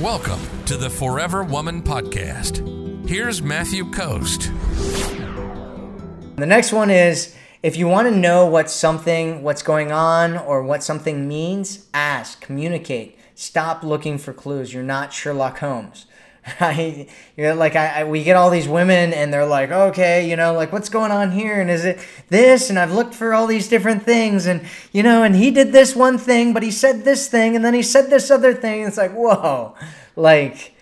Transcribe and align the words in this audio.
Welcome 0.00 0.40
to 0.64 0.78
the 0.78 0.88
Forever 0.88 1.44
Woman 1.44 1.82
Podcast. 1.82 3.06
Here's 3.06 3.42
Matthew 3.42 3.90
Coast. 3.90 4.50
The 6.36 6.46
next 6.46 6.72
one 6.72 6.88
is 6.88 7.36
if 7.62 7.76
you 7.76 7.86
want 7.86 8.08
to 8.08 8.16
know 8.16 8.46
what 8.46 8.70
something, 8.70 9.42
what's 9.42 9.62
going 9.62 9.92
on, 9.92 10.38
or 10.38 10.62
what 10.62 10.82
something 10.82 11.28
means, 11.28 11.86
ask, 11.92 12.40
communicate. 12.40 13.18
Stop 13.34 13.82
looking 13.82 14.16
for 14.16 14.32
clues. 14.32 14.72
You're 14.72 14.82
not 14.82 15.12
Sherlock 15.12 15.58
Holmes. 15.58 16.06
Right? 16.60 17.08
you 17.36 17.44
know, 17.44 17.54
like 17.54 17.76
I, 17.76 18.00
I, 18.00 18.04
we 18.04 18.24
get 18.24 18.36
all 18.36 18.50
these 18.50 18.66
women 18.66 19.12
and 19.12 19.32
they're 19.32 19.46
like, 19.46 19.70
okay, 19.70 20.28
you 20.28 20.36
know, 20.36 20.54
like 20.54 20.72
what's 20.72 20.88
going 20.88 21.10
on 21.10 21.32
here, 21.32 21.60
and 21.60 21.70
is 21.70 21.84
it 21.84 21.98
this? 22.28 22.70
And 22.70 22.78
I've 22.78 22.92
looked 22.92 23.14
for 23.14 23.34
all 23.34 23.46
these 23.46 23.68
different 23.68 24.04
things, 24.04 24.46
and 24.46 24.66
you 24.92 25.02
know, 25.02 25.22
and 25.22 25.36
he 25.36 25.50
did 25.50 25.72
this 25.72 25.94
one 25.94 26.18
thing, 26.18 26.52
but 26.52 26.62
he 26.62 26.70
said 26.70 27.04
this 27.04 27.28
thing, 27.28 27.56
and 27.56 27.64
then 27.64 27.74
he 27.74 27.82
said 27.82 28.10
this 28.10 28.30
other 28.30 28.54
thing. 28.54 28.82
It's 28.82 28.96
like, 28.96 29.12
whoa, 29.12 29.74
like 30.16 30.74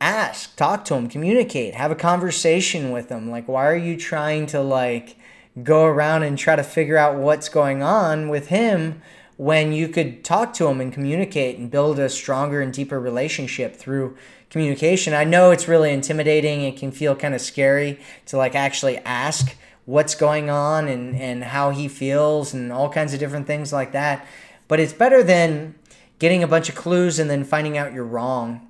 ask, 0.00 0.56
talk 0.56 0.84
to 0.86 0.94
him, 0.94 1.08
communicate, 1.08 1.74
have 1.74 1.90
a 1.90 1.96
conversation 1.96 2.90
with 2.90 3.08
him. 3.10 3.30
Like, 3.30 3.46
why 3.48 3.66
are 3.66 3.76
you 3.76 3.96
trying 3.96 4.46
to 4.46 4.60
like 4.60 5.16
go 5.62 5.84
around 5.84 6.22
and 6.22 6.38
try 6.38 6.56
to 6.56 6.62
figure 6.62 6.96
out 6.96 7.16
what's 7.16 7.48
going 7.48 7.82
on 7.82 8.28
with 8.28 8.48
him 8.48 9.02
when 9.40 9.72
you 9.72 9.88
could 9.88 10.22
talk 10.22 10.52
to 10.52 10.66
him 10.66 10.82
and 10.82 10.92
communicate 10.92 11.56
and 11.56 11.70
build 11.70 11.98
a 11.98 12.10
stronger 12.10 12.60
and 12.60 12.74
deeper 12.74 13.00
relationship 13.00 13.74
through 13.74 14.14
communication? 14.50 15.14
I 15.14 15.24
know 15.24 15.50
it's 15.50 15.66
really 15.66 15.94
intimidating. 15.94 16.60
It 16.60 16.76
can 16.76 16.92
feel 16.92 17.16
kind 17.16 17.32
of 17.32 17.40
scary 17.40 17.98
to 18.26 18.36
like 18.36 18.54
actually 18.54 18.98
ask 18.98 19.56
what's 19.86 20.14
going 20.14 20.50
on 20.50 20.88
and, 20.88 21.16
and 21.16 21.42
how 21.42 21.70
he 21.70 21.88
feels 21.88 22.52
and 22.52 22.70
all 22.70 22.90
kinds 22.90 23.14
of 23.14 23.18
different 23.18 23.46
things 23.46 23.72
like 23.72 23.92
that. 23.92 24.26
But 24.68 24.78
it's 24.78 24.92
better 24.92 25.22
than 25.22 25.74
getting 26.18 26.42
a 26.42 26.46
bunch 26.46 26.68
of 26.68 26.74
clues 26.74 27.18
and 27.18 27.30
then 27.30 27.42
finding 27.42 27.78
out 27.78 27.94
you're 27.94 28.04
wrong 28.04 28.68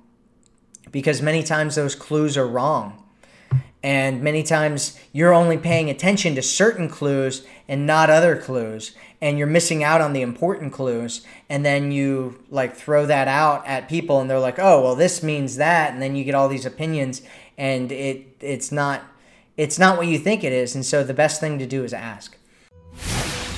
because 0.89 1.21
many 1.21 1.43
times 1.43 1.75
those 1.75 1.95
clues 1.95 2.37
are 2.37 2.47
wrong. 2.47 3.00
And 3.83 4.21
many 4.21 4.43
times 4.43 4.99
you're 5.11 5.33
only 5.33 5.57
paying 5.57 5.89
attention 5.89 6.35
to 6.35 6.41
certain 6.41 6.87
clues 6.87 7.45
and 7.67 7.87
not 7.87 8.09
other 8.09 8.37
clues. 8.37 8.91
And 9.21 9.37
you're 9.37 9.47
missing 9.47 9.83
out 9.83 10.01
on 10.01 10.13
the 10.13 10.21
important 10.21 10.73
clues. 10.73 11.25
And 11.49 11.65
then 11.65 11.91
you 11.91 12.43
like 12.49 12.75
throw 12.75 13.05
that 13.05 13.27
out 13.27 13.65
at 13.67 13.89
people 13.89 14.19
and 14.19 14.29
they're 14.29 14.39
like, 14.39 14.59
oh, 14.59 14.83
well, 14.83 14.95
this 14.95 15.23
means 15.23 15.57
that. 15.57 15.93
And 15.93 16.01
then 16.01 16.15
you 16.15 16.23
get 16.23 16.35
all 16.35 16.47
these 16.47 16.65
opinions 16.65 17.21
and 17.57 17.91
it 17.91 18.37
it's 18.39 18.71
not 18.71 19.03
it's 19.57 19.77
not 19.77 19.97
what 19.97 20.07
you 20.07 20.17
think 20.17 20.43
it 20.43 20.53
is. 20.53 20.75
And 20.75 20.85
so 20.85 21.03
the 21.03 21.13
best 21.13 21.39
thing 21.39 21.59
to 21.59 21.67
do 21.67 21.83
is 21.83 21.93
ask. 21.93 22.35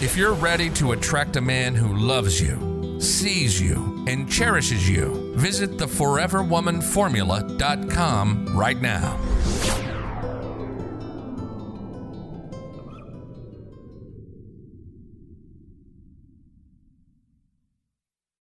If 0.01 0.17
you're 0.17 0.33
ready 0.33 0.69
to 0.71 0.91
attract 0.91 1.38
a 1.38 1.41
man 1.41 1.75
who 1.75 1.95
loves 1.95 2.41
you, 2.41 2.99
sees 2.99 3.61
you, 3.61 4.03
and 4.07 4.29
cherishes 4.29 4.89
you, 4.89 5.33
visit 5.35 5.77
theforeverwomanformula.com 5.77 8.57
right 8.57 8.81
now. 8.81 9.17